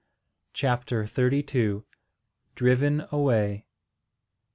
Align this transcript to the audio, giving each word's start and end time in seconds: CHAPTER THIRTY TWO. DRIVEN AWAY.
CHAPTER 0.53 1.05
THIRTY 1.05 1.43
TWO. 1.43 1.85
DRIVEN 2.55 3.05
AWAY. 3.11 3.67